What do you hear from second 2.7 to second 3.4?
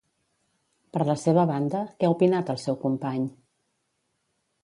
company?